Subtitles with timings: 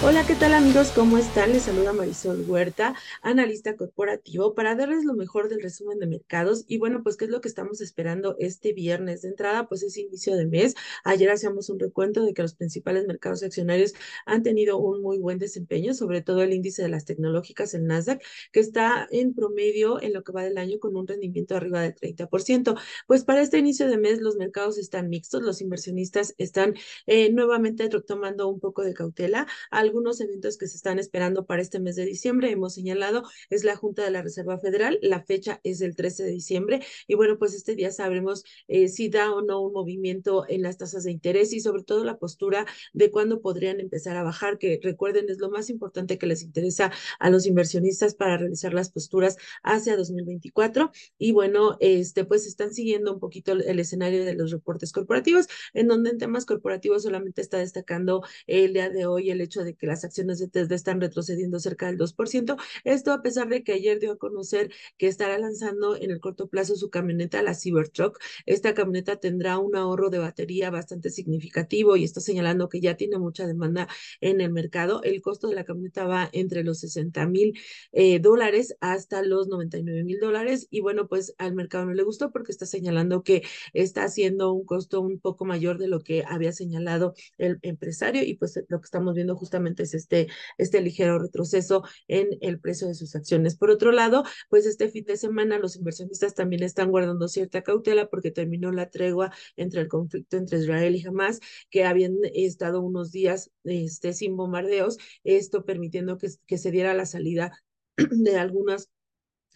[0.00, 0.92] Hola, ¿qué tal amigos?
[0.94, 1.52] ¿Cómo están?
[1.52, 6.64] Les saluda Marisol Huerta, analista corporativo, para darles lo mejor del resumen de mercados.
[6.68, 9.22] Y bueno, pues, ¿qué es lo que estamos esperando este viernes?
[9.22, 10.76] De entrada, pues es inicio de mes.
[11.02, 13.92] Ayer hacíamos un recuento de que los principales mercados accionarios
[14.24, 18.22] han tenido un muy buen desempeño, sobre todo el índice de las tecnológicas, el Nasdaq,
[18.52, 21.96] que está en promedio en lo que va del año con un rendimiento arriba del
[21.96, 22.78] 30%.
[23.08, 26.74] Pues para este inicio de mes los mercados están mixtos, los inversionistas están
[27.06, 29.48] eh, nuevamente tomando un poco de cautela.
[29.72, 32.52] Al algunos eventos que se están esperando para este mes de diciembre.
[32.52, 36.30] Hemos señalado, es la Junta de la Reserva Federal, la fecha es el 13 de
[36.30, 40.62] diciembre y bueno, pues este día sabremos eh, si da o no un movimiento en
[40.62, 44.58] las tasas de interés y sobre todo la postura de cuándo podrían empezar a bajar,
[44.58, 48.92] que recuerden es lo más importante que les interesa a los inversionistas para realizar las
[48.92, 54.52] posturas hacia 2024 y bueno, este pues están siguiendo un poquito el escenario de los
[54.52, 59.40] reportes corporativos, en donde en temas corporativos solamente está destacando el día de hoy el
[59.40, 62.56] hecho de que las acciones de Tesla están retrocediendo cerca del 2%.
[62.84, 66.48] Esto a pesar de que ayer dio a conocer que estará lanzando en el corto
[66.48, 68.18] plazo su camioneta, la Cybertruck.
[68.46, 73.18] Esta camioneta tendrá un ahorro de batería bastante significativo y está señalando que ya tiene
[73.18, 73.88] mucha demanda
[74.20, 75.02] en el mercado.
[75.02, 77.58] El costo de la camioneta va entre los 60 mil
[77.92, 80.66] eh, dólares hasta los 99 mil dólares.
[80.70, 84.64] Y bueno, pues al mercado no le gustó porque está señalando que está haciendo un
[84.64, 88.84] costo un poco mayor de lo que había señalado el empresario y pues lo que
[88.84, 93.56] estamos viendo justamente es este, este ligero retroceso en el precio de sus acciones.
[93.56, 98.08] Por otro lado, pues este fin de semana los inversionistas también están guardando cierta cautela
[98.08, 103.12] porque terminó la tregua entre el conflicto entre Israel y Hamas, que habían estado unos
[103.12, 107.52] días este, sin bombardeos, esto permitiendo que, que se diera la salida
[107.96, 108.90] de algunas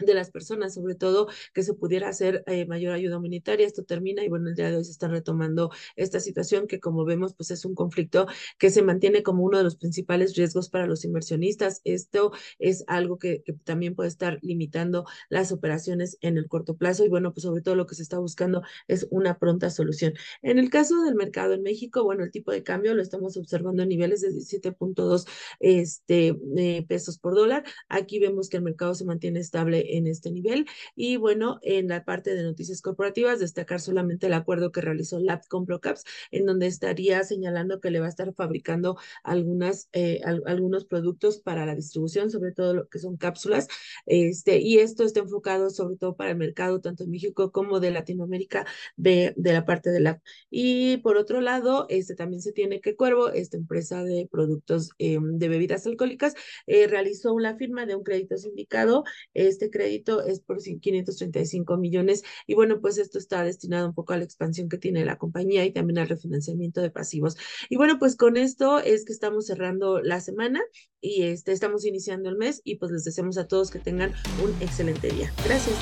[0.05, 3.67] de las personas, sobre todo que se pudiera hacer eh, mayor ayuda humanitaria.
[3.67, 7.05] Esto termina y bueno, el día de hoy se está retomando esta situación que como
[7.05, 8.27] vemos pues es un conflicto
[8.59, 11.81] que se mantiene como uno de los principales riesgos para los inversionistas.
[11.85, 17.09] Esto es algo que, también puede estar limitando las operaciones en el corto plazo y
[17.09, 20.15] bueno, pues sobre todo lo que se está buscando es una pronta solución.
[20.43, 23.83] En el caso del mercado en México, bueno, el tipo de cambio lo estamos observando
[23.83, 25.27] en niveles de 17.2
[25.61, 27.65] este, eh, pesos por dólar.
[27.89, 30.67] Aquí vemos que el mercado se mantiene estable en este nivel.
[30.95, 35.47] Y bueno, en la parte de noticias corporativas, destacar solamente el acuerdo que realizó Lab
[35.49, 40.85] con Procaps, en donde estaría señalando que le va a estar fabricando algunas, eh, algunos
[40.85, 43.69] productos para la distribución, sobre todo lo que son cápsulas.
[44.07, 47.91] Este, y esto está enfocado sobre todo para el mercado tanto en México como de
[47.91, 48.67] Latinoamérica
[48.97, 50.21] de, de la parte de Lab.
[50.51, 55.19] Y por otro lado, este también se tiene que Cuervo, esta empresa de productos eh,
[55.21, 56.35] de bebidas alcohólicas,
[56.67, 59.05] eh, realizó una firma de un crédito sindicado.
[59.35, 64.19] Este crédito es por 535 millones y bueno, pues esto está destinado un poco a
[64.19, 67.37] la expansión que tiene la compañía y también al refinanciamiento de pasivos.
[67.69, 70.61] Y bueno, pues con esto es que estamos cerrando la semana
[71.01, 74.13] y este, estamos iniciando el mes y pues les deseamos a todos que tengan
[74.43, 75.33] un excelente día.
[75.45, 75.77] Gracias.